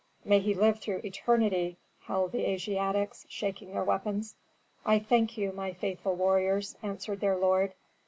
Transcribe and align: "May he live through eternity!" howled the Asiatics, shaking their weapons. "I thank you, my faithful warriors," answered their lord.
"May 0.25 0.39
he 0.39 0.55
live 0.55 0.79
through 0.79 1.01
eternity!" 1.05 1.77
howled 1.99 2.31
the 2.31 2.49
Asiatics, 2.49 3.27
shaking 3.29 3.73
their 3.73 3.83
weapons. 3.83 4.33
"I 4.83 4.97
thank 4.97 5.37
you, 5.37 5.51
my 5.51 5.73
faithful 5.73 6.15
warriors," 6.15 6.75
answered 6.81 7.19
their 7.19 7.37
lord. 7.37 7.73